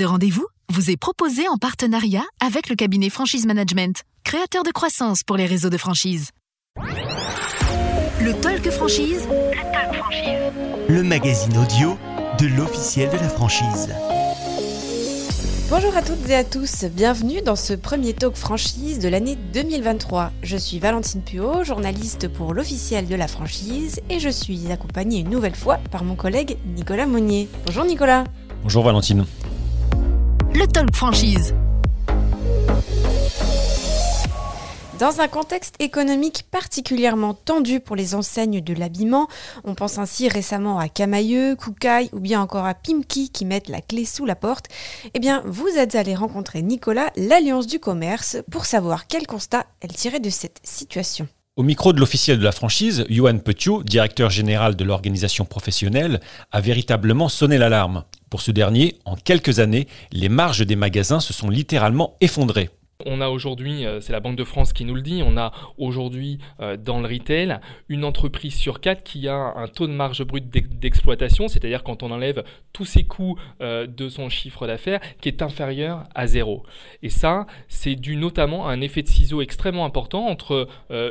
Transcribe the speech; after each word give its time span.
Ce 0.00 0.04
rendez-vous 0.06 0.46
vous 0.72 0.90
est 0.90 0.96
proposé 0.96 1.46
en 1.48 1.58
partenariat 1.58 2.24
avec 2.40 2.70
le 2.70 2.74
cabinet 2.74 3.10
Franchise 3.10 3.44
Management, 3.44 4.02
créateur 4.24 4.62
de 4.62 4.70
croissance 4.70 5.22
pour 5.22 5.36
les 5.36 5.44
réseaux 5.44 5.68
de 5.68 5.76
franchise. 5.76 6.30
Le 8.18 8.32
Talk 8.40 8.70
Franchise. 8.70 9.28
Le 9.28 9.70
Talk 9.70 9.94
Franchise. 9.94 10.52
Le 10.88 11.02
magazine 11.02 11.54
audio 11.58 11.98
de 12.38 12.46
l'officiel 12.46 13.10
de 13.10 13.16
la 13.18 13.28
franchise. 13.28 13.90
Bonjour 15.68 15.94
à 15.94 16.00
toutes 16.00 16.30
et 16.30 16.34
à 16.34 16.44
tous, 16.44 16.84
bienvenue 16.84 17.42
dans 17.42 17.54
ce 17.54 17.74
premier 17.74 18.14
talk 18.14 18.36
franchise 18.36 19.00
de 19.00 19.08
l'année 19.10 19.36
2023. 19.52 20.32
Je 20.42 20.56
suis 20.56 20.78
Valentine 20.78 21.20
Puot, 21.20 21.62
journaliste 21.62 22.26
pour 22.28 22.54
l'officiel 22.54 23.06
de 23.06 23.16
la 23.16 23.28
franchise 23.28 24.00
et 24.08 24.18
je 24.18 24.30
suis 24.30 24.72
accompagnée 24.72 25.20
une 25.20 25.28
nouvelle 25.28 25.56
fois 25.56 25.76
par 25.90 26.04
mon 26.04 26.14
collègue 26.14 26.56
Nicolas 26.74 27.04
Monnier. 27.04 27.50
Bonjour 27.66 27.84
Nicolas. 27.84 28.24
Bonjour 28.62 28.82
Valentine. 28.82 29.26
Le 30.60 30.66
talk 30.66 30.94
franchise. 30.94 31.54
Dans 34.98 35.20
un 35.22 35.28
contexte 35.28 35.74
économique 35.78 36.44
particulièrement 36.50 37.32
tendu 37.32 37.80
pour 37.80 37.96
les 37.96 38.14
enseignes 38.14 38.60
de 38.60 38.74
l'habillement, 38.74 39.26
on 39.64 39.74
pense 39.74 39.96
ainsi 39.96 40.28
récemment 40.28 40.78
à 40.78 40.90
Camailleux, 40.90 41.56
Koukaï 41.56 42.10
ou 42.12 42.20
bien 42.20 42.42
encore 42.42 42.66
à 42.66 42.74
Pimki 42.74 43.30
qui 43.30 43.46
mettent 43.46 43.70
la 43.70 43.80
clé 43.80 44.04
sous 44.04 44.26
la 44.26 44.36
porte, 44.36 44.66
eh 45.14 45.18
bien 45.18 45.42
vous 45.46 45.70
êtes 45.78 45.94
allé 45.94 46.14
rencontrer 46.14 46.60
Nicolas, 46.60 47.10
l'Alliance 47.16 47.66
du 47.66 47.80
commerce, 47.80 48.36
pour 48.50 48.66
savoir 48.66 49.06
quel 49.06 49.26
constat 49.26 49.64
elle 49.80 49.94
tirait 49.94 50.20
de 50.20 50.28
cette 50.28 50.60
situation. 50.62 51.26
Au 51.56 51.62
micro 51.62 51.94
de 51.94 52.00
l'officiel 52.00 52.38
de 52.38 52.44
la 52.44 52.52
franchise, 52.52 53.06
Johan 53.08 53.38
Petiot, 53.38 53.82
directeur 53.82 54.28
général 54.28 54.76
de 54.76 54.84
l'organisation 54.84 55.46
professionnelle, 55.46 56.20
a 56.52 56.60
véritablement 56.60 57.30
sonné 57.30 57.56
l'alarme. 57.56 58.04
Pour 58.30 58.42
ce 58.42 58.52
dernier, 58.52 58.96
en 59.04 59.16
quelques 59.16 59.58
années, 59.58 59.88
les 60.12 60.28
marges 60.28 60.64
des 60.64 60.76
magasins 60.76 61.18
se 61.18 61.32
sont 61.32 61.50
littéralement 61.50 62.16
effondrées. 62.20 62.70
On 63.06 63.20
a 63.20 63.28
aujourd'hui, 63.28 63.86
euh, 63.86 64.00
c'est 64.00 64.12
la 64.12 64.20
Banque 64.20 64.36
de 64.36 64.44
France 64.44 64.72
qui 64.72 64.84
nous 64.84 64.94
le 64.94 65.02
dit, 65.02 65.22
on 65.24 65.36
a 65.36 65.52
aujourd'hui 65.78 66.38
euh, 66.60 66.76
dans 66.76 67.00
le 67.00 67.08
retail 67.08 67.58
une 67.88 68.04
entreprise 68.04 68.54
sur 68.54 68.80
quatre 68.80 69.02
qui 69.02 69.28
a 69.28 69.34
un 69.34 69.68
taux 69.68 69.86
de 69.86 69.92
marge 69.92 70.24
brute 70.24 70.50
d'exploitation, 70.50 71.48
c'est-à-dire 71.48 71.82
quand 71.82 72.02
on 72.02 72.10
enlève 72.10 72.44
tous 72.72 72.84
ses 72.84 73.04
coûts 73.04 73.38
euh, 73.60 73.86
de 73.86 74.08
son 74.08 74.28
chiffre 74.28 74.66
d'affaires, 74.66 75.00
qui 75.20 75.28
est 75.28 75.42
inférieur 75.42 76.04
à 76.14 76.26
zéro. 76.26 76.64
Et 77.02 77.10
ça, 77.10 77.46
c'est 77.68 77.94
dû 77.94 78.16
notamment 78.16 78.68
à 78.68 78.72
un 78.72 78.80
effet 78.80 79.02
de 79.02 79.08
ciseau 79.08 79.40
extrêmement 79.40 79.84
important 79.84 80.26
entre 80.26 80.68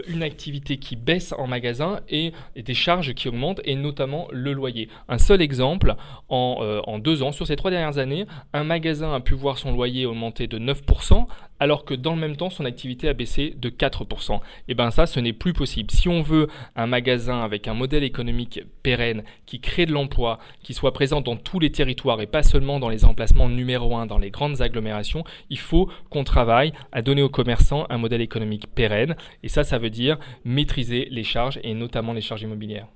une 0.08 0.24
activité 0.24 0.78
qui 0.78 0.96
baisse 0.96 1.34
en 1.38 1.48
magasin 1.48 2.02
et, 2.10 2.34
des 2.56 2.74
charges 2.74 3.14
qui 3.14 3.28
augmentent, 3.28 3.62
et 3.64 3.76
notamment 3.76 4.28
le 4.32 4.54
loyer. 4.54 4.90
Un 5.08 5.18
seul 5.18 5.42
exemple, 5.42 5.96
en, 6.30 6.82
en 6.86 7.00
deux 7.00 7.24
ans, 7.24 7.32
sur 7.32 7.48
ces 7.48 7.56
trois 7.56 7.72
dernières 7.72 7.98
années, 7.98 8.26
un 8.54 8.64
magasin 8.64 9.14
a 9.14 9.20
pu 9.20 9.34
voir 9.34 9.58
son 9.58 9.72
loyer 9.72 10.06
augmenter 10.06 10.48
de 10.48 10.60
9%, 10.60 11.26
alors 11.60 11.86
que 11.86 11.94
dans 11.94 12.14
le 12.14 12.20
même 12.20 12.36
temps, 12.36 12.50
son 12.50 12.66
activité 12.66 13.10
a 13.10 13.14
baissé 13.14 13.54
de 13.58 13.70
4%. 13.70 14.40
Et 14.68 14.74
bien 14.74 14.92
ça, 14.92 15.06
ce 15.06 15.20
n'est 15.20 15.34
plus 15.34 15.54
possible. 15.54 15.92
Si 15.92 16.08
on 16.08 16.22
veut 16.22 16.48
un 16.76 16.88
magasin 16.88 17.42
avec 17.42 17.68
un 17.68 17.74
modèle 17.74 18.04
économique 18.04 18.62
pérenne, 18.84 19.24
qui 19.46 19.60
crée 19.60 19.86
de 19.86 19.92
l'emploi, 19.92 20.40
qui 20.64 20.74
soit 20.74 20.94
présent 20.94 21.22
dans 21.22 21.36
tous 21.36 21.60
les 21.60 21.72
territoires 21.72 22.22
et 22.22 22.28
pas 22.28 22.44
seulement 22.44 22.80
dans 22.80 22.90
les 22.90 23.06
emplacements 23.06 23.50
numéro 23.50 23.96
1, 23.96 24.06
dans 24.06 24.18
les 24.18 24.32
grandes 24.32 24.62
agglomérations, 24.62 25.24
il 25.50 25.60
faut 25.60 25.90
qu'on 26.10 26.24
travaille 26.24 26.74
à 26.92 27.02
donner 27.02 27.22
aux 27.22 27.30
commerçants 27.30 27.86
un 27.90 27.98
modèle 27.98 28.22
économique 28.22 28.68
pérenne. 28.74 29.16
Et 29.44 29.50
ça, 29.50 29.64
ça 29.64 29.78
veut 29.78 29.90
dire 29.90 30.18
maîtriser 30.46 31.08
les 31.12 31.24
charges 31.24 31.60
et 31.64 31.74
notamment 31.74 32.14
les 32.14 32.22
charges 32.22 32.42
immobilières. 32.42 32.88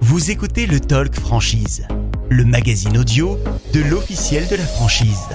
Vous 0.00 0.30
écoutez 0.30 0.66
le 0.66 0.78
Talk 0.78 1.14
Franchise, 1.14 1.88
le 2.28 2.44
magazine 2.44 2.96
audio 2.96 3.36
de 3.74 3.80
l'officiel 3.80 4.46
de 4.48 4.54
la 4.54 4.64
franchise. 4.64 5.28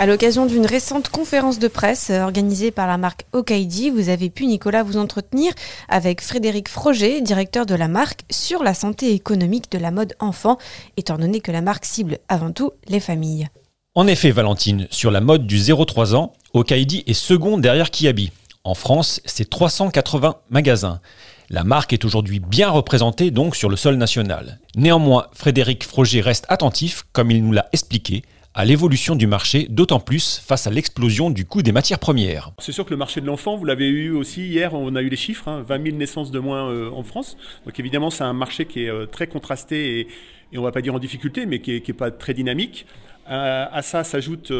À 0.00 0.06
l'occasion 0.06 0.46
d'une 0.46 0.64
récente 0.64 1.10
conférence 1.10 1.58
de 1.58 1.68
presse 1.68 2.08
euh, 2.08 2.22
organisée 2.22 2.70
par 2.70 2.86
la 2.86 2.96
marque 2.96 3.26
Okaidi, 3.34 3.90
vous 3.90 4.08
avez 4.08 4.30
pu, 4.30 4.46
Nicolas, 4.46 4.82
vous 4.82 4.96
entretenir 4.96 5.52
avec 5.90 6.22
Frédéric 6.22 6.70
Froger, 6.70 7.20
directeur 7.20 7.66
de 7.66 7.74
la 7.74 7.86
marque, 7.86 8.22
sur 8.30 8.62
la 8.62 8.72
santé 8.72 9.12
économique 9.12 9.70
de 9.70 9.76
la 9.76 9.90
mode 9.90 10.14
enfant, 10.18 10.56
étant 10.96 11.18
donné 11.18 11.40
que 11.40 11.52
la 11.52 11.60
marque 11.60 11.84
cible 11.84 12.16
avant 12.30 12.50
tout 12.50 12.70
les 12.88 12.98
familles. 12.98 13.48
En 13.94 14.06
effet, 14.06 14.30
Valentine, 14.30 14.86
sur 14.90 15.10
la 15.10 15.20
mode 15.20 15.46
du 15.46 15.58
0-3 15.58 16.14
ans, 16.14 16.32
Okaidi 16.54 17.04
est 17.06 17.12
second 17.12 17.58
derrière 17.58 17.90
Kiabi. 17.90 18.32
En 18.64 18.72
France, 18.72 19.20
c'est 19.26 19.50
380 19.50 20.36
magasins. 20.48 21.02
La 21.50 21.62
marque 21.62 21.92
est 21.92 22.06
aujourd'hui 22.06 22.40
bien 22.40 22.70
représentée 22.70 23.30
donc 23.30 23.54
sur 23.54 23.68
le 23.68 23.76
sol 23.76 23.96
national. 23.96 24.60
Néanmoins, 24.76 25.26
Frédéric 25.34 25.84
Froger 25.84 26.22
reste 26.22 26.46
attentif, 26.48 27.04
comme 27.12 27.30
il 27.30 27.44
nous 27.44 27.52
l'a 27.52 27.68
expliqué, 27.74 28.22
à 28.54 28.64
l'évolution 28.64 29.14
du 29.14 29.26
marché, 29.26 29.66
d'autant 29.70 30.00
plus 30.00 30.38
face 30.38 30.66
à 30.66 30.70
l'explosion 30.70 31.30
du 31.30 31.44
coût 31.44 31.62
des 31.62 31.72
matières 31.72 32.00
premières. 32.00 32.52
C'est 32.58 32.72
sûr 32.72 32.84
que 32.84 32.90
le 32.90 32.96
marché 32.96 33.20
de 33.20 33.26
l'enfant, 33.26 33.56
vous 33.56 33.64
l'avez 33.64 33.88
eu 33.88 34.10
aussi 34.10 34.46
hier, 34.46 34.74
on 34.74 34.94
a 34.96 35.02
eu 35.02 35.08
les 35.08 35.16
chiffres, 35.16 35.62
20 35.66 35.74
hein, 35.74 35.80
000 35.84 35.96
naissances 35.96 36.30
de 36.30 36.38
moins 36.40 36.68
euh, 36.68 36.90
en 36.90 37.04
France. 37.04 37.36
Donc 37.64 37.78
évidemment, 37.78 38.10
c'est 38.10 38.24
un 38.24 38.32
marché 38.32 38.66
qui 38.66 38.84
est 38.84 38.90
euh, 38.90 39.06
très 39.06 39.28
contrasté 39.28 40.00
et, 40.00 40.08
et, 40.52 40.58
on 40.58 40.62
va 40.62 40.72
pas 40.72 40.82
dire 40.82 40.94
en 40.94 40.98
difficulté, 40.98 41.46
mais 41.46 41.60
qui 41.60 41.82
n'est 41.86 41.94
pas 41.94 42.10
très 42.10 42.34
dynamique. 42.34 42.86
Euh, 43.30 43.66
à 43.70 43.82
ça 43.82 44.02
s'ajoute 44.02 44.50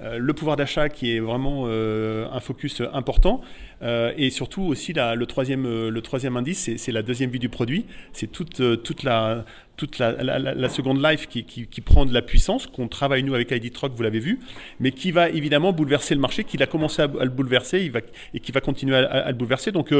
le 0.00 0.32
pouvoir 0.34 0.56
d'achat 0.56 0.88
qui 0.90 1.16
est 1.16 1.20
vraiment 1.20 1.64
euh, 1.66 2.28
un 2.30 2.40
focus 2.40 2.82
important 2.92 3.40
euh, 3.82 4.12
et 4.16 4.28
surtout 4.28 4.62
aussi 4.62 4.92
le, 4.92 5.24
troisième, 5.24 5.88
le 5.88 6.00
troisième 6.02 6.36
indice, 6.36 6.70
c'est 6.76 6.92
la 6.92 7.02
deuxième 7.02 7.30
vie 7.30 7.38
du 7.38 7.48
produit. 7.48 7.86
C'est 8.12 8.30
toute, 8.30 8.62
toute, 8.82 9.02
la, 9.02 9.44
toute 9.76 9.98
la, 9.98 10.68
seconde 10.68 11.02
life 11.02 11.28
qui, 11.28 11.44
qui, 11.44 11.80
prend 11.80 12.04
de 12.04 12.12
la 12.12 12.22
puissance, 12.22 12.66
qu'on 12.66 12.88
travaille 12.88 13.22
nous 13.22 13.34
avec 13.34 13.50
ID 13.50 13.72
vous 13.94 14.02
l'avez 14.02 14.18
vu, 14.18 14.40
mais 14.80 14.92
qui 14.92 15.12
va 15.12 15.30
évidemment 15.30 15.72
bouleverser 15.72 16.14
le 16.14 16.20
marché, 16.20 16.44
qu'il 16.44 16.62
a 16.62 16.66
commencé 16.66 17.02
à, 17.02 17.06
le 17.06 17.30
bouleverser 17.30 17.90
et 18.34 18.40
qui 18.40 18.52
va 18.52 18.60
continuer 18.60 18.96
à, 18.96 19.28
le 19.28 19.36
bouleverser. 19.36 19.72
Donc 19.72 19.94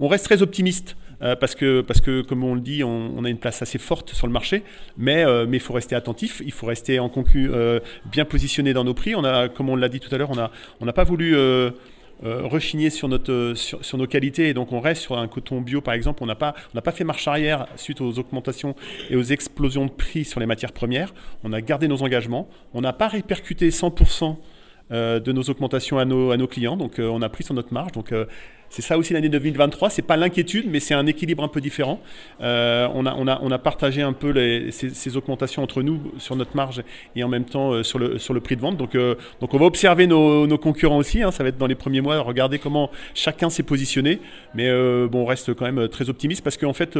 on 0.00 0.08
reste 0.08 0.24
très 0.24 0.42
optimiste 0.42 0.96
euh, 1.22 1.36
parce, 1.36 1.54
que, 1.54 1.82
parce 1.82 2.00
que, 2.00 2.22
comme 2.22 2.42
on 2.42 2.54
le 2.54 2.60
dit, 2.60 2.82
on, 2.82 3.24
a 3.24 3.28
une 3.28 3.38
place 3.38 3.62
assez 3.62 3.78
forte 3.78 4.12
sur 4.12 4.26
le 4.26 4.32
marché, 4.32 4.64
mais 4.96 5.24
euh, 5.24 5.46
il 5.52 5.60
faut 5.60 5.72
rester 5.72 5.94
attentif, 5.94 6.42
il 6.44 6.52
faut 6.52 6.66
rester 6.66 6.98
en 6.98 7.08
concu 7.08 7.48
euh, 7.52 7.78
bien 8.10 8.24
positionné 8.24 8.72
dans 8.72 8.84
nos 8.84 8.94
prix. 8.94 9.14
On 9.14 9.24
a, 9.24 9.48
comme 9.48 9.68
on 9.68 9.76
l'a 9.76 9.88
dit 9.88 10.00
tout 10.00 10.12
à 10.12 10.18
l'heure, 10.18 10.30
on 10.30 10.36
n'a 10.36 10.50
on 10.80 10.86
pas 10.86 11.04
voulu 11.04 11.36
rechigner 12.22 12.90
sur, 12.90 13.08
notre, 13.08 13.54
sur, 13.56 13.98
nos 13.98 14.06
qualités 14.06 14.48
et 14.48 14.54
donc 14.54 14.70
on 14.70 14.78
reste 14.78 15.02
sur 15.02 15.18
un 15.18 15.26
coton 15.26 15.60
bio 15.60 15.80
par 15.80 15.94
exemple. 15.94 16.22
On 16.22 16.26
n'a 16.26 16.36
pas, 16.36 16.54
pas 16.84 16.92
fait 16.92 17.04
marche 17.04 17.26
arrière 17.26 17.66
suite 17.76 18.00
aux 18.00 18.18
augmentations 18.18 18.76
et 19.10 19.16
aux 19.16 19.22
explosions 19.22 19.86
de 19.86 19.90
prix 19.90 20.24
sur 20.24 20.38
les 20.38 20.46
matières 20.46 20.72
premières. 20.72 21.14
On 21.42 21.52
a 21.52 21.60
gardé 21.60 21.88
nos 21.88 22.02
engagements. 22.02 22.48
On 22.74 22.80
n'a 22.80 22.92
pas 22.92 23.08
répercuté 23.08 23.70
100% 23.70 24.36
de 24.92 25.32
nos 25.32 25.42
augmentations 25.42 25.98
à 25.98 26.04
nos, 26.04 26.30
à 26.30 26.36
nos 26.36 26.46
clients. 26.46 26.76
Donc 26.76 26.94
on 26.98 27.22
a 27.22 27.28
pris 27.28 27.44
sur 27.44 27.54
notre 27.54 27.72
marge. 27.72 27.92
Donc 27.92 28.12
c'est 28.72 28.80
ça 28.80 28.96
aussi 28.96 29.12
l'année 29.12 29.28
2023. 29.28 29.90
C'est 29.90 30.00
pas 30.00 30.16
l'inquiétude, 30.16 30.64
mais 30.66 30.80
c'est 30.80 30.94
un 30.94 31.06
équilibre 31.06 31.44
un 31.44 31.48
peu 31.48 31.60
différent. 31.60 32.00
Euh, 32.40 32.88
on, 32.94 33.04
a, 33.04 33.14
on, 33.14 33.28
a, 33.28 33.38
on 33.42 33.50
a 33.50 33.58
partagé 33.58 34.00
un 34.00 34.14
peu 34.14 34.32
ces, 34.70 35.16
augmentations 35.18 35.62
entre 35.62 35.82
nous 35.82 36.00
sur 36.16 36.36
notre 36.36 36.56
marge 36.56 36.82
et 37.14 37.22
en 37.22 37.28
même 37.28 37.44
temps 37.44 37.72
euh, 37.72 37.82
sur, 37.82 37.98
le, 37.98 38.18
sur 38.18 38.32
le 38.32 38.40
prix 38.40 38.56
de 38.56 38.62
vente. 38.62 38.78
Donc, 38.78 38.94
euh, 38.94 39.14
donc 39.42 39.52
on 39.52 39.58
va 39.58 39.66
observer 39.66 40.06
nos, 40.06 40.56
concurrents 40.56 40.96
aussi. 40.96 41.22
Hein. 41.22 41.32
ça 41.32 41.42
va 41.42 41.50
être 41.50 41.58
dans 41.58 41.66
les 41.66 41.74
premiers 41.74 42.00
mois, 42.00 42.18
regarder 42.20 42.58
comment 42.58 42.90
chacun 43.12 43.50
s'est 43.50 43.62
positionné. 43.62 44.20
Mais 44.54 44.70
bon, 45.06 45.24
on 45.24 45.26
reste 45.26 45.52
quand 45.52 45.70
même 45.70 45.88
très 45.88 46.08
optimiste 46.08 46.42
parce 46.42 46.56
qu'en 46.56 46.72
fait, 46.72 46.96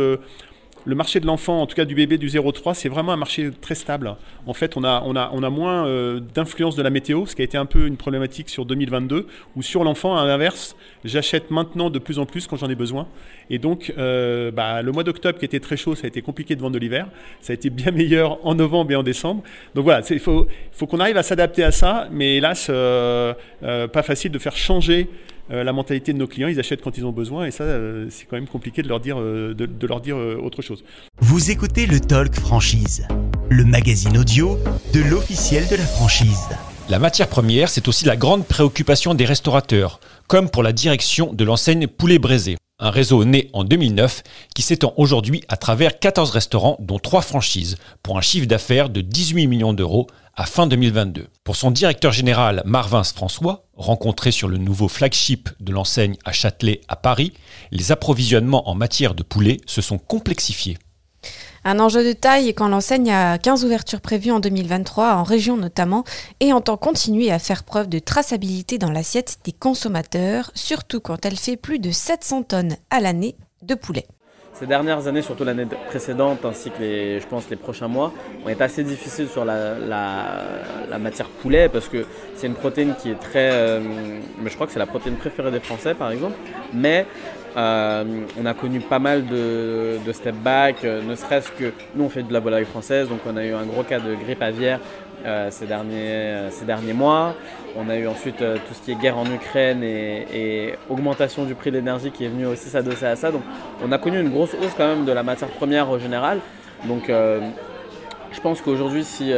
le 0.84 0.94
marché 0.94 1.20
de 1.20 1.26
l'enfant, 1.26 1.60
en 1.60 1.66
tout 1.66 1.76
cas 1.76 1.84
du 1.84 1.94
bébé 1.94 2.19
du 2.19 2.28
0,3, 2.28 2.75
c'est 2.75 2.88
vraiment 2.88 3.12
un 3.12 3.16
marché 3.16 3.50
très 3.60 3.75
stable. 3.75 4.16
En 4.47 4.54
fait, 4.54 4.76
on 4.76 4.84
a, 4.84 5.03
on 5.06 5.15
a, 5.15 5.31
on 5.32 5.43
a 5.43 5.50
moins 5.50 5.87
euh, 5.87 6.20
d'influence 6.20 6.75
de 6.75 6.82
la 6.82 6.91
météo, 6.91 7.26
ce 7.26 7.37
qui 7.37 7.43
a 7.43 7.44
été 7.44 7.56
un 7.56 7.66
peu 7.66 7.87
une 7.87 7.97
problématique 7.97 8.48
sur 8.48 8.65
2022, 8.66 9.26
ou 9.56 9.62
sur 9.62 9.84
l'enfant, 9.84 10.16
à 10.16 10.26
l'inverse, 10.26 10.76
j'achète 11.04 11.50
maintenant 11.50 11.91
de 11.91 11.98
plus 11.98 12.19
en 12.19 12.26
plus 12.26 12.47
quand 12.47 12.56
j'en 12.56 12.69
ai 12.69 12.75
besoin. 12.75 13.06
Et 13.50 13.59
donc, 13.59 13.93
euh, 13.97 14.50
bah, 14.50 14.82
le 14.82 14.93
mois 14.93 15.04
d'octobre 15.04 15.38
qui 15.38 15.44
était 15.44 15.60
très 15.60 15.76
chaud, 15.76 15.94
ça 15.94 16.04
a 16.04 16.09
été 16.09 16.22
compliqué 16.22 16.56
de 16.56 16.60
vendre 16.60 16.75
de 16.75 16.78
l'hiver. 16.78 17.06
Ça 17.41 17.53
a 17.53 17.54
été 17.54 17.70
bien 17.70 17.93
meilleur 17.93 18.44
en 18.47 18.54
novembre 18.54 18.91
et 18.93 18.97
en 18.97 19.03
décembre. 19.03 19.43
Donc 19.75 19.84
voilà, 19.84 20.03
il 20.10 20.20
faut, 20.20 20.47
faut 20.72 20.87
qu'on 20.87 21.00
arrive 21.00 21.16
à 21.16 21.22
s'adapter 21.22 21.62
à 21.62 21.70
ça, 21.70 22.09
mais 22.10 22.37
hélas, 22.37 22.69
euh, 22.70 23.35
pas 23.61 24.02
facile 24.02 24.32
de 24.32 24.38
faire 24.38 24.56
changer 24.56 25.08
euh, 25.50 25.64
la 25.64 25.72
mentalité 25.72 26.12
de 26.12 26.18
nos 26.18 26.26
clients, 26.26 26.48
ils 26.48 26.60
achètent 26.60 26.82
quand 26.82 26.96
ils 26.96 27.04
ont 27.04 27.12
besoin 27.12 27.46
et 27.46 27.50
ça, 27.50 27.64
euh, 27.64 28.06
c'est 28.10 28.26
quand 28.26 28.36
même 28.36 28.46
compliqué 28.46 28.82
de 28.82 28.88
leur 28.88 29.00
dire, 29.00 29.18
euh, 29.18 29.54
de, 29.54 29.86
leur 29.86 30.00
dire 30.00 30.16
autre 30.16 30.62
chose. 30.62 30.84
Vous 31.20 31.50
écoutez 31.50 31.86
le 31.86 32.00
Talk 32.00 32.34
Franchise, 32.34 33.06
le 33.50 33.64
magazine 33.64 34.16
audio 34.16 34.58
de 34.92 35.00
l'officiel 35.00 35.66
de 35.68 35.76
la 35.76 35.84
franchise. 35.84 36.48
La 36.88 36.98
matière 36.98 37.28
première, 37.28 37.68
c'est 37.68 37.88
aussi 37.88 38.04
la 38.04 38.16
grande 38.16 38.46
préoccupation 38.46 39.14
des 39.14 39.24
restaurateurs, 39.24 40.00
comme 40.28 40.48
pour 40.48 40.62
la 40.62 40.72
direction 40.72 41.32
de 41.32 41.44
l'enseigne 41.44 41.86
Poulet 41.86 42.18
Braisé 42.18 42.56
un 42.82 42.90
réseau 42.90 43.25
né 43.25 43.49
en 43.52 43.64
2009 43.64 44.23
qui 44.55 44.61
s'étend 44.61 44.93
aujourd'hui 44.96 45.43
à 45.49 45.56
travers 45.56 45.99
14 45.99 46.31
restaurants 46.31 46.76
dont 46.81 46.99
3 46.99 47.23
franchises 47.23 47.76
pour 48.02 48.19
un 48.19 48.20
chiffre 48.20 48.46
d'affaires 48.46 48.90
de 48.90 49.00
18 49.00 49.46
millions 49.46 49.73
d'euros 49.73 50.08
à 50.34 50.46
fin 50.46 50.67
2022. 50.67 51.29
Pour 51.44 51.56
son 51.56 51.70
directeur 51.70 52.12
général 52.12 52.62
Marvin 52.64 53.05
François, 53.05 53.64
rencontré 53.76 54.32
sur 54.32 54.49
le 54.49 54.58
nouveau 54.58 54.88
flagship 54.88 55.49
de 55.61 55.73
l'enseigne 55.73 56.17
à 56.25 56.32
Châtelet 56.32 56.81
à 56.88 56.96
Paris, 56.96 57.32
les 57.70 57.93
approvisionnements 57.93 58.69
en 58.69 58.75
matière 58.75 59.14
de 59.14 59.23
poulet 59.23 59.58
se 59.67 59.81
sont 59.81 59.99
complexifiés. 59.99 60.76
Un 61.64 61.79
enjeu 61.79 62.05
de 62.05 62.12
taille 62.12 62.55
quand 62.55 62.67
l'enseigne 62.67 63.12
a 63.12 63.38
15 63.38 63.64
ouvertures 63.64 64.00
prévues 64.00 64.32
en 64.32 64.41
2023, 64.41 65.14
en 65.14 65.23
région 65.23 65.56
notamment, 65.56 66.03
et 66.41 66.53
entend 66.53 66.76
continuer 66.76 67.31
à 67.31 67.38
faire 67.38 67.62
preuve 67.62 67.88
de 67.88 68.00
traçabilité 68.00 68.79
dans 68.79 68.91
l'assiette 68.91 69.38
des 69.44 69.53
consommateurs, 69.53 70.50
surtout 70.55 71.00
quand 71.00 71.25
elle 71.25 71.37
fait 71.37 71.56
plus 71.56 71.79
de 71.79 71.93
700 71.93 72.43
tonnes 72.43 72.76
à 72.91 72.99
l'année 72.99 73.37
de 73.62 73.76
poulet. 73.76 74.06
Ces 74.55 74.67
dernières 74.67 75.06
années, 75.06 75.23
surtout 75.23 75.44
l'année 75.44 75.67
précédente 75.88 76.44
ainsi 76.44 76.70
que 76.70 76.81
les, 76.81 77.20
je 77.20 77.26
pense 77.26 77.49
les 77.49 77.56
prochains 77.56 77.88
mois, 77.88 78.12
vont 78.43 78.50
être 78.50 78.61
assez 78.61 78.82
difficiles 78.82 79.29
sur 79.29 79.44
la, 79.44 79.76
matière 80.99 81.29
poulet 81.29 81.69
parce 81.69 81.88
que 81.88 82.05
c'est 82.37 82.49
une 82.49 82.55
protéine 82.55 82.94
qui 83.00 83.11
est 83.11 83.20
très, 83.20 83.50
euh, 83.53 83.81
mais 84.41 84.50
je 84.50 84.55
crois 84.55 84.67
que 84.67 84.73
c'est 84.73 84.79
la 84.79 84.87
protéine 84.87 85.17
préférée 85.17 85.50
des 85.50 85.61
Français 85.61 85.94
par 85.94 86.11
exemple, 86.11 86.35
mais 86.75 87.06
euh, 87.56 88.04
on 88.40 88.46
a 88.46 88.54
connu 88.54 88.81
pas 88.81 88.99
mal 88.99 89.26
de, 89.26 89.99
step 90.12 90.34
back, 90.37 90.84
euh, 90.84 91.02
ne 91.02 91.14
serait-ce 91.14 91.50
que 91.52 91.72
nous 91.94 92.04
on 92.04 92.08
fait 92.08 92.22
de 92.22 92.32
la 92.32 92.40
volaille 92.40 92.64
française, 92.64 93.08
donc 93.08 93.20
on 93.26 93.37
a 93.37 93.44
eu 93.44 93.52
un 93.52 93.64
gros 93.64 93.82
cas 93.82 93.99
de 93.99 94.14
grippe 94.14 94.43
aviaire 94.43 94.81
euh, 95.26 95.49
ces, 95.50 95.66
derniers, 95.66 96.93
mois. 96.94 97.34
On 97.76 97.88
a 97.88 97.96
eu 97.96 98.06
ensuite 98.06 98.38
tout 98.38 98.75
ce 98.75 98.82
qui 98.82 98.93
est 98.93 98.94
guerre 98.96 99.19
en 99.19 99.26
Ukraine 99.26 99.82
et, 99.82 100.75
augmentation 100.88 101.44
du 101.44 101.54
prix 101.54 101.70
de 101.70 101.76
l'énergie 101.76 102.10
qui 102.10 102.25
est 102.25 102.28
venu 102.28 102.46
aussi 102.46 102.69
s'adosser 102.69 103.06
à 103.06 103.16
ça. 103.16 103.31
Donc 103.31 103.43
on 103.82 103.93
a 103.93 103.99
connu 103.99 104.20
une 104.20 104.31
grosse 104.31 104.54
hausse 104.54 104.72
quand 104.76 104.87
même 104.87 105.04
de 105.04 105.12
la 105.12 105.22
matière 105.22 105.49
première 105.50 105.88
au 105.90 105.99
général. 105.99 106.40
Donc 106.84 107.04
je 107.08 108.40
pense 108.43 108.60
qu'aujourd'hui 108.60 109.04
si 109.04 109.32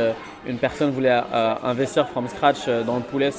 une 0.47 0.59
personne 0.59 0.91
voulait 0.91 1.21
investir 1.63 2.09
from 2.09 2.27
scratch 2.27 2.67
dans 2.87 2.97
le 2.97 3.03
poulet, 3.03 3.31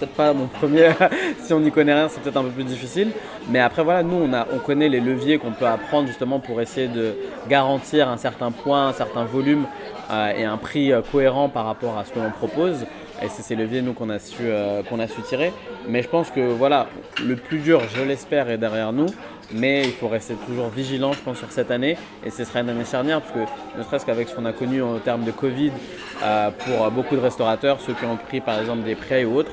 peut-être 0.00 0.14
pas 0.14 0.32
mon 0.32 0.46
premier. 0.46 0.90
si 1.42 1.52
on 1.52 1.60
n'y 1.60 1.70
connaît 1.70 1.94
rien, 1.94 2.08
c'est 2.08 2.20
peut-être 2.20 2.36
un 2.36 2.44
peu 2.44 2.50
plus 2.50 2.64
difficile. 2.64 3.12
Mais 3.48 3.58
après, 3.60 3.84
voilà, 3.84 4.02
nous, 4.02 4.16
on, 4.16 4.32
a, 4.32 4.46
on 4.52 4.58
connaît 4.58 4.88
les 4.88 5.00
leviers 5.00 5.38
qu'on 5.38 5.52
peut 5.52 5.66
apprendre 5.66 6.08
justement 6.08 6.40
pour 6.40 6.60
essayer 6.60 6.88
de 6.88 7.14
garantir 7.48 8.08
un 8.08 8.16
certain 8.16 8.50
point, 8.50 8.88
un 8.88 8.92
certain 8.92 9.24
volume 9.24 9.66
euh, 10.10 10.32
et 10.36 10.44
un 10.44 10.56
prix 10.56 10.92
euh, 10.92 11.02
cohérent 11.02 11.48
par 11.48 11.66
rapport 11.66 11.98
à 11.98 12.04
ce 12.04 12.12
que 12.12 12.18
l'on 12.18 12.30
propose. 12.30 12.86
Et 13.22 13.28
c'est 13.28 13.42
ces 13.42 13.54
leviers, 13.54 13.82
nous, 13.82 13.92
qu'on 13.92 14.08
a, 14.08 14.18
su, 14.18 14.36
euh, 14.40 14.82
qu'on 14.82 14.98
a 14.98 15.06
su 15.06 15.20
tirer. 15.22 15.52
Mais 15.86 16.02
je 16.02 16.08
pense 16.08 16.30
que, 16.30 16.40
voilà, 16.40 16.86
le 17.22 17.36
plus 17.36 17.58
dur, 17.58 17.82
je 17.94 18.02
l'espère, 18.02 18.48
est 18.50 18.58
derrière 18.58 18.92
nous. 18.92 19.06
Mais 19.52 19.82
il 19.82 19.92
faut 19.92 20.06
rester 20.06 20.34
toujours 20.46 20.68
vigilant, 20.68 21.12
je 21.12 21.18
pense, 21.18 21.38
sur 21.38 21.50
cette 21.50 21.72
année. 21.72 21.96
Et 22.24 22.30
ce 22.30 22.44
sera 22.44 22.60
une 22.60 22.70
année 22.70 22.84
charnière, 22.84 23.20
parce 23.20 23.32
que 23.32 23.78
ne 23.78 23.82
serait-ce 23.82 24.06
qu'avec 24.06 24.28
ce 24.28 24.34
qu'on 24.36 24.46
a 24.46 24.52
connu 24.52 24.80
en 24.80 24.98
termes 25.00 25.24
de 25.24 25.32
Covid, 25.32 25.72
pour 26.64 26.88
beaucoup 26.92 27.16
de 27.16 27.20
restaurateurs, 27.20 27.80
ceux 27.80 27.94
qui 27.94 28.04
ont 28.04 28.16
pris 28.16 28.40
par 28.40 28.60
exemple 28.60 28.82
des 28.82 28.94
prêts 28.94 29.24
ou 29.24 29.34
autres, 29.34 29.50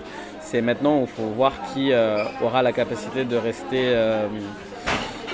c'est 0.49 0.61
maintenant 0.61 0.99
où 0.99 1.01
il 1.01 1.07
faut 1.07 1.29
voir 1.35 1.53
qui 1.73 1.91
euh, 1.91 2.23
aura 2.41 2.61
la 2.61 2.71
capacité 2.71 3.25
de 3.25 3.35
rester, 3.35 3.83
euh, 3.88 4.27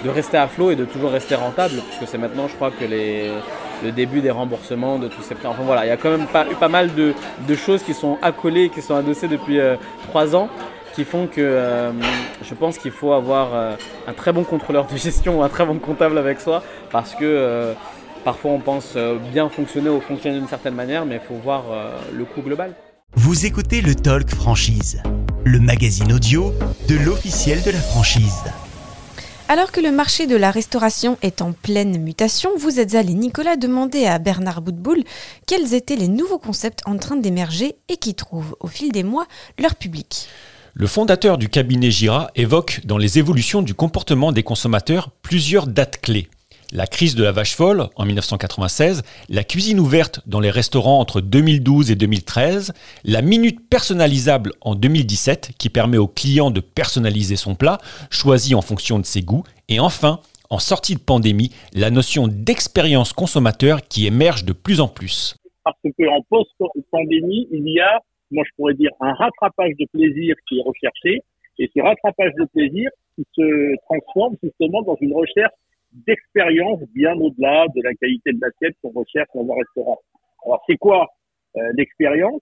de 0.03 0.09
rester 0.09 0.37
à 0.37 0.47
flot 0.47 0.71
et 0.71 0.75
de 0.75 0.85
toujours 0.85 1.11
rester 1.11 1.35
rentable, 1.35 1.75
puisque 1.87 2.09
c'est 2.09 2.17
maintenant, 2.17 2.47
je 2.47 2.55
crois, 2.55 2.71
que 2.71 2.85
le 2.85 3.91
début 3.91 4.21
des 4.21 4.31
remboursements 4.31 4.97
de 4.97 5.07
tous 5.07 5.21
ces 5.21 5.35
prêts. 5.35 5.47
Enfin 5.47 5.61
voilà, 5.63 5.85
il 5.85 5.89
y 5.89 5.91
a 5.91 5.97
quand 5.97 6.09
même 6.09 6.25
pas 6.27 6.67
mal 6.67 6.89
de, 6.95 7.13
choses 7.55 7.83
qui 7.83 7.93
sont 7.93 8.17
accolées, 8.23 8.69
qui 8.69 8.81
sont 8.81 8.95
adossées 8.95 9.27
depuis 9.27 9.59
euh, 9.59 9.75
trois 10.09 10.35
ans, 10.35 10.49
qui 10.95 11.03
font 11.03 11.27
que 11.27 11.91
je 12.43 12.53
pense 12.53 12.77
qu'il 12.77 12.91
faut 12.91 13.13
avoir 13.13 13.77
un 14.07 14.13
très 14.13 14.31
bon 14.31 14.43
contrôleur 14.43 14.85
de 14.85 14.95
gestion 14.95 15.39
ou 15.39 15.43
un 15.43 15.49
très 15.49 15.65
bon 15.65 15.79
comptable 15.79 16.19
avec 16.19 16.39
soi, 16.39 16.61
parce 16.91 17.15
que 17.15 17.73
parfois 18.23 18.51
on 18.51 18.59
pense 18.59 18.95
bien 19.31 19.49
fonctionner 19.49 19.89
ou 19.89 19.99
fonctionner 20.01 20.37
d'une 20.37 20.47
certaine 20.47 20.75
manière, 20.75 21.03
mais 21.07 21.15
il 21.15 21.27
faut 21.27 21.33
voir 21.33 21.63
le 22.11 22.25
coût 22.25 22.41
global. 22.41 22.75
Vous 23.23 23.45
écoutez 23.45 23.79
le 23.79 23.95
Talk 23.95 24.35
Franchise, 24.35 25.01
le 25.45 25.61
magazine 25.61 26.11
audio 26.11 26.53
de 26.89 26.95
l'officiel 26.95 27.63
de 27.63 27.71
la 27.71 27.79
franchise. 27.79 28.43
Alors 29.47 29.71
que 29.71 29.79
le 29.79 29.93
marché 29.93 30.27
de 30.27 30.35
la 30.35 30.51
restauration 30.51 31.17
est 31.21 31.41
en 31.41 31.53
pleine 31.53 32.01
mutation, 32.01 32.49
vous 32.57 32.81
êtes 32.81 32.95
allé, 32.95 33.13
Nicolas, 33.13 33.55
demander 33.55 34.07
à 34.07 34.19
Bernard 34.19 34.61
Boutboul 34.61 35.05
quels 35.47 35.73
étaient 35.73 35.95
les 35.95 36.09
nouveaux 36.09 36.37
concepts 36.37 36.81
en 36.85 36.97
train 36.97 37.15
d'émerger 37.15 37.75
et 37.87 37.95
qui 37.95 38.13
trouvent, 38.13 38.57
au 38.59 38.67
fil 38.67 38.91
des 38.91 39.03
mois, 39.03 39.25
leur 39.57 39.75
public. 39.75 40.27
Le 40.73 40.87
fondateur 40.87 41.37
du 41.37 41.47
cabinet 41.47 41.91
Gira 41.91 42.29
évoque 42.35 42.81
dans 42.83 42.97
les 42.97 43.19
évolutions 43.19 43.61
du 43.61 43.73
comportement 43.73 44.33
des 44.33 44.43
consommateurs 44.43 45.11
plusieurs 45.21 45.67
dates 45.67 46.01
clés 46.01 46.27
la 46.73 46.87
crise 46.87 47.15
de 47.15 47.23
la 47.23 47.31
vache 47.31 47.55
folle 47.55 47.87
en 47.95 48.05
1996, 48.05 49.03
la 49.29 49.43
cuisine 49.43 49.79
ouverte 49.79 50.21
dans 50.25 50.39
les 50.39 50.49
restaurants 50.49 50.99
entre 50.99 51.21
2012 51.21 51.91
et 51.91 51.95
2013, 51.95 52.73
la 53.03 53.21
minute 53.21 53.69
personnalisable 53.69 54.53
en 54.61 54.73
2017 54.73 55.51
qui 55.59 55.69
permet 55.69 55.97
au 55.97 56.07
client 56.07 56.49
de 56.49 56.61
personnaliser 56.61 57.35
son 57.35 57.53
plat, 57.53 57.77
choisi 58.09 58.55
en 58.55 58.61
fonction 58.61 58.97
de 58.97 59.05
ses 59.05 59.21
goûts, 59.21 59.43
et 59.69 59.79
enfin, 59.79 60.19
en 60.49 60.57
sortie 60.57 60.95
de 60.95 60.99
pandémie, 60.99 61.51
la 61.75 61.91
notion 61.91 62.27
d'expérience 62.27 63.13
consommateur 63.13 63.83
qui 63.83 64.07
émerge 64.07 64.43
de 64.43 64.53
plus 64.53 64.81
en 64.81 64.87
plus. 64.87 65.35
Parce 65.63 65.77
qu'en 65.83 66.21
post-pandémie, 66.27 67.47
il 67.51 67.71
y 67.71 67.79
a, 67.79 67.99
moi 68.31 68.43
je 68.47 68.51
pourrais 68.57 68.73
dire, 68.73 68.89
un 68.99 69.13
rattrapage 69.13 69.73
de 69.79 69.85
plaisir 69.93 70.35
qui 70.49 70.57
est 70.57 70.63
recherché, 70.63 71.21
et 71.59 71.69
ce 71.71 71.83
rattrapage 71.83 72.31
de 72.39 72.45
plaisir 72.45 72.89
qui 73.15 73.23
se 73.35 73.75
transforme 73.85 74.35
justement 74.41 74.81
dans 74.81 74.97
une 74.99 75.13
recherche 75.13 75.53
d'expérience 75.93 76.79
bien 76.93 77.13
au-delà 77.15 77.65
de 77.75 77.81
la 77.83 77.93
qualité 77.93 78.33
de 78.33 78.39
l'assiette 78.41 78.75
qu'on 78.81 78.91
recherche 78.91 79.29
dans 79.33 79.51
un 79.51 79.55
restaurant. 79.55 79.99
Alors, 80.45 80.63
c'est 80.67 80.77
quoi 80.77 81.07
euh, 81.57 81.71
l'expérience? 81.77 82.41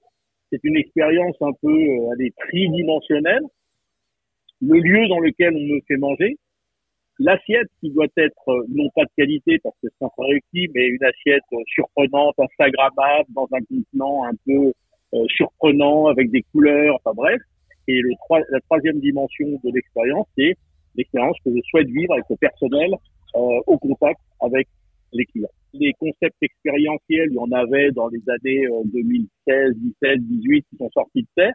C'est 0.51 0.63
une 0.63 0.77
expérience 0.77 1.36
un 1.42 1.51
peu 1.62 1.74
euh, 1.74 2.30
tridimensionnelle. 2.39 3.44
Le 4.62 4.80
lieu 4.80 5.07
dans 5.07 5.19
lequel 5.19 5.56
on 5.56 5.75
me 5.75 5.81
fait 5.88 5.98
manger, 5.98 6.38
l'assiette 7.19 7.68
qui 7.80 7.89
doit 7.92 8.07
être 8.18 8.50
euh, 8.50 8.65
non 8.69 8.89
pas 8.95 9.03
de 9.03 9.12
qualité 9.18 9.59
parce 9.63 9.75
que 9.81 9.88
c'est 9.89 10.06
un 10.06 10.09
prérequis, 10.09 10.69
mais 10.74 10.88
une 10.88 11.03
assiette 11.03 11.44
euh, 11.53 11.57
surprenante, 11.68 12.36
instagrammable, 12.38 13.30
dans 13.30 13.48
un 13.53 13.59
contenant 13.59 14.25
un 14.25 14.33
peu 14.45 14.71
surprenant 15.27 16.07
avec 16.07 16.31
des 16.31 16.42
couleurs, 16.53 16.95
enfin 16.95 17.13
bref. 17.13 17.42
Et 17.89 18.00
le 18.00 18.12
la 18.50 18.62
troisième 18.62 19.01
dimension 19.01 19.45
de 19.62 19.71
l'expérience, 19.74 20.25
c'est 20.38 20.56
l'expérience 20.95 21.36
que 21.44 21.51
je 21.53 21.62
souhaite 21.69 21.88
vivre 21.88 22.13
avec 22.13 22.24
le 22.30 22.38
personnel 22.38 22.92
euh, 22.94 22.98
au 23.33 23.78
contact 23.78 24.19
avec 24.39 24.68
les 25.13 25.25
clients. 25.25 25.50
Les 25.74 25.94
concepts 25.94 26.42
expérientiels, 26.42 27.30
il 27.31 27.36
y 27.36 27.39
en 27.39 27.51
avait 27.51 27.92
dans 27.92 28.07
les 28.07 28.22
années 28.28 28.68
2016, 28.94 29.74
17, 30.01 30.19
18 30.19 30.66
qui 30.69 30.78
sont 30.78 30.89
sortis 30.94 31.22
de 31.24 31.28
terre. 31.36 31.54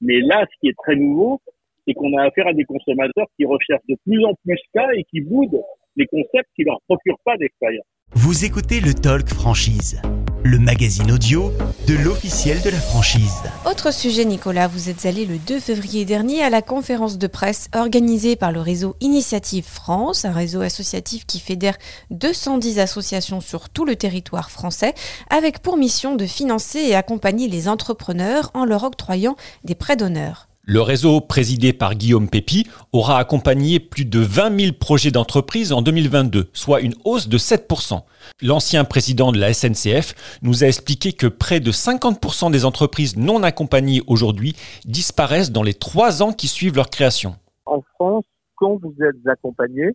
Mais 0.00 0.20
là, 0.20 0.44
ce 0.50 0.60
qui 0.60 0.68
est 0.68 0.76
très 0.76 0.96
nouveau, 0.96 1.40
c'est 1.86 1.94
qu'on 1.94 2.16
a 2.16 2.24
affaire 2.24 2.46
à 2.46 2.52
des 2.52 2.64
consommateurs 2.64 3.26
qui 3.36 3.44
recherchent 3.44 3.86
de 3.88 3.96
plus 4.04 4.24
en 4.24 4.34
plus 4.44 4.58
ça 4.74 4.86
et 4.94 5.04
qui 5.04 5.20
boudent 5.20 5.62
les 5.96 6.06
concepts 6.06 6.48
qui 6.56 6.64
leur 6.64 6.80
procurent 6.88 7.20
pas 7.24 7.36
d'expérience. 7.36 7.86
Vous 8.12 8.44
écoutez 8.44 8.80
le 8.80 8.94
Talk 8.94 9.28
Franchise, 9.28 10.00
le 10.44 10.58
magazine 10.58 11.10
audio 11.10 11.50
de 11.86 11.94
l'officiel 11.94 12.60
de 12.60 12.68
la 12.68 12.78
franchise. 12.78 13.32
Autre 13.64 13.94
sujet, 13.94 14.26
Nicolas, 14.26 14.68
vous 14.68 14.90
êtes 14.90 15.06
allé 15.06 15.24
le 15.24 15.38
2 15.38 15.58
février 15.58 16.04
dernier 16.04 16.42
à 16.42 16.50
la 16.50 16.60
conférence 16.60 17.16
de 17.16 17.26
presse 17.26 17.70
organisée 17.74 18.36
par 18.36 18.52
le 18.52 18.60
réseau 18.60 18.94
Initiative 19.00 19.64
France, 19.64 20.26
un 20.26 20.32
réseau 20.32 20.60
associatif 20.60 21.24
qui 21.24 21.40
fédère 21.40 21.78
210 22.10 22.78
associations 22.78 23.40
sur 23.40 23.70
tout 23.70 23.86
le 23.86 23.96
territoire 23.96 24.50
français, 24.50 24.92
avec 25.30 25.60
pour 25.60 25.78
mission 25.78 26.14
de 26.14 26.26
financer 26.26 26.80
et 26.80 26.94
accompagner 26.94 27.48
les 27.48 27.66
entrepreneurs 27.66 28.50
en 28.52 28.66
leur 28.66 28.84
octroyant 28.84 29.36
des 29.64 29.74
prêts 29.74 29.96
d'honneur. 29.96 30.48
Le 30.66 30.80
réseau 30.80 31.20
présidé 31.20 31.74
par 31.74 31.94
Guillaume 31.94 32.30
Pépi 32.30 32.66
aura 32.90 33.18
accompagné 33.18 33.80
plus 33.80 34.06
de 34.06 34.20
20 34.20 34.60
000 34.60 34.72
projets 34.72 35.10
d'entreprise 35.10 35.74
en 35.74 35.82
2022, 35.82 36.48
soit 36.54 36.80
une 36.80 36.94
hausse 37.04 37.28
de 37.28 37.36
7%. 37.36 38.02
L'ancien 38.40 38.84
président 38.84 39.30
de 39.30 39.38
la 39.38 39.52
SNCF 39.52 40.38
nous 40.40 40.64
a 40.64 40.66
expliqué 40.66 41.12
que 41.12 41.26
près 41.26 41.60
de 41.60 41.70
50% 41.70 42.50
des 42.50 42.64
entreprises 42.64 43.18
non 43.18 43.42
accompagnées 43.42 44.00
aujourd'hui 44.06 44.54
disparaissent 44.86 45.52
dans 45.52 45.62
les 45.62 45.74
trois 45.74 46.22
ans 46.22 46.32
qui 46.32 46.48
suivent 46.48 46.76
leur 46.76 46.88
création. 46.88 47.34
En 47.66 47.82
France, 47.82 48.24
quand 48.56 48.80
vous 48.80 48.94
êtes 49.02 49.26
accompagné, 49.26 49.90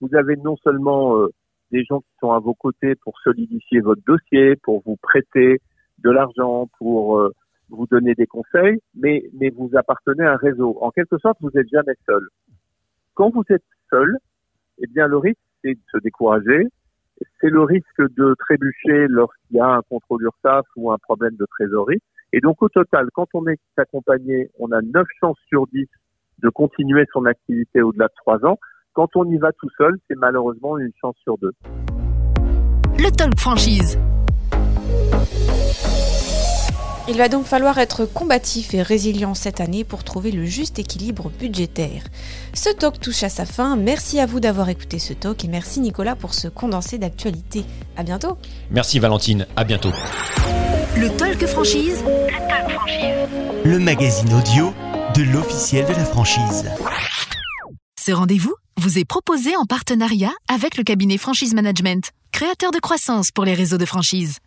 vous 0.00 0.14
avez 0.14 0.36
non 0.36 0.56
seulement 0.62 1.16
euh, 1.16 1.32
des 1.72 1.82
gens 1.82 1.98
qui 1.98 2.12
sont 2.20 2.30
à 2.30 2.38
vos 2.38 2.54
côtés 2.54 2.94
pour 2.94 3.14
solidifier 3.24 3.80
votre 3.80 4.02
dossier, 4.06 4.54
pour 4.62 4.84
vous 4.86 4.96
prêter 5.02 5.60
de 5.98 6.10
l'argent, 6.10 6.68
pour... 6.78 7.18
Euh, 7.18 7.32
vous 7.72 7.86
donnez 7.90 8.14
des 8.14 8.26
conseils, 8.26 8.80
mais, 8.94 9.22
vous 9.56 9.70
appartenez 9.74 10.24
à 10.24 10.34
un 10.34 10.36
réseau. 10.36 10.78
En 10.80 10.90
quelque 10.90 11.18
sorte, 11.18 11.38
vous 11.40 11.50
n'êtes 11.54 11.68
jamais 11.70 11.94
seul. 12.06 12.28
Quand 13.14 13.30
vous 13.30 13.44
êtes 13.50 13.64
seul, 13.90 14.18
eh 14.78 14.86
bien, 14.86 15.06
le 15.06 15.18
risque, 15.18 15.40
c'est 15.62 15.74
de 15.74 15.80
se 15.90 15.98
décourager. 15.98 16.68
C'est 17.40 17.50
le 17.50 17.62
risque 17.62 18.00
de 18.16 18.34
trébucher 18.38 19.06
lorsqu'il 19.08 19.56
y 19.56 19.60
a 19.60 19.68
un 19.68 19.82
contrôle 19.82 20.22
URSAF 20.22 20.66
ou 20.76 20.90
un 20.90 20.98
problème 20.98 21.36
de 21.36 21.46
trésorerie. 21.46 22.00
Et 22.32 22.40
donc, 22.40 22.62
au 22.62 22.68
total, 22.68 23.08
quand 23.12 23.28
on 23.34 23.46
est 23.46 23.60
accompagné, 23.76 24.50
on 24.58 24.70
a 24.72 24.80
9 24.80 25.06
chances 25.20 25.38
sur 25.48 25.66
10 25.68 25.86
de 26.38 26.48
continuer 26.48 27.04
son 27.12 27.26
activité 27.26 27.82
au-delà 27.82 28.06
de 28.08 28.14
3 28.16 28.44
ans. 28.46 28.58
Quand 28.94 29.08
on 29.16 29.24
y 29.30 29.38
va 29.38 29.52
tout 29.52 29.70
seul, 29.78 29.98
c'est 30.08 30.16
malheureusement 30.16 30.78
une 30.78 30.92
chance 31.00 31.16
sur 31.22 31.38
deux. 31.38 31.52
Le 32.98 33.10
Talk 33.16 33.38
Franchise. 33.38 33.98
Il 37.08 37.16
va 37.16 37.28
donc 37.28 37.46
falloir 37.46 37.78
être 37.78 38.06
combatif 38.06 38.74
et 38.74 38.82
résilient 38.82 39.34
cette 39.34 39.60
année 39.60 39.82
pour 39.82 40.04
trouver 40.04 40.30
le 40.30 40.44
juste 40.44 40.78
équilibre 40.78 41.30
budgétaire. 41.30 42.04
Ce 42.54 42.70
talk 42.70 43.00
touche 43.00 43.24
à 43.24 43.28
sa 43.28 43.44
fin. 43.44 43.74
Merci 43.74 44.20
à 44.20 44.26
vous 44.26 44.38
d'avoir 44.38 44.68
écouté 44.68 45.00
ce 45.00 45.12
talk 45.12 45.44
et 45.44 45.48
merci 45.48 45.80
Nicolas 45.80 46.14
pour 46.14 46.32
ce 46.32 46.46
condensé 46.46 46.98
d'actualité. 46.98 47.64
À 47.96 48.04
bientôt. 48.04 48.38
Merci 48.70 49.00
Valentine, 49.00 49.46
à 49.56 49.64
bientôt. 49.64 49.90
Le 50.96 51.08
Talk 51.16 51.44
Franchise. 51.46 52.04
Le 52.06 52.48
Talk 52.48 52.70
Franchise. 52.70 53.24
Le 53.64 53.78
magazine 53.80 54.32
audio 54.34 54.72
de 55.16 55.22
l'officiel 55.22 55.84
de 55.86 55.92
la 55.92 56.04
franchise. 56.04 56.70
Ce 58.00 58.12
rendez-vous 58.12 58.54
vous 58.80 58.98
est 58.98 59.04
proposé 59.04 59.56
en 59.56 59.64
partenariat 59.64 60.32
avec 60.48 60.76
le 60.76 60.84
cabinet 60.84 61.18
Franchise 61.18 61.54
Management, 61.54 62.10
créateur 62.32 62.70
de 62.70 62.78
croissance 62.78 63.30
pour 63.30 63.44
les 63.44 63.54
réseaux 63.54 63.78
de 63.78 63.86
franchise. 63.86 64.38